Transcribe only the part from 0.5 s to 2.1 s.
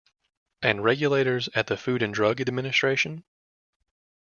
And regulators at the Food